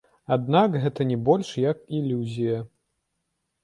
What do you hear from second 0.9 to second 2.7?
не больш як ілюзія.